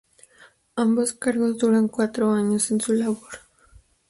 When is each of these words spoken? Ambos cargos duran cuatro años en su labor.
Ambos 0.77 1.13
cargos 1.13 1.59
duran 1.59 1.87
cuatro 1.87 2.31
años 2.31 2.71
en 2.71 2.81
su 2.81 2.93
labor. 2.93 3.37